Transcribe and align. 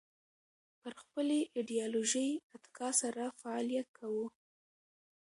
پر 0.79 0.93
خپلې 1.01 1.37
ایدیالوژۍ 1.55 2.29
اتکا 2.55 2.89
سره 3.01 3.23
فعالیت 3.41 3.87
کاوه 3.97 4.25